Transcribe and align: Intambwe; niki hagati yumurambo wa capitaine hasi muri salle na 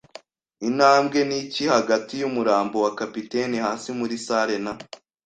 Intambwe; 0.67 1.19
niki 1.29 1.63
hagati 1.73 2.13
yumurambo 2.21 2.75
wa 2.85 2.91
capitaine 2.99 3.57
hasi 3.65 3.89
muri 3.99 4.15
salle 4.25 4.57
na 4.65 4.73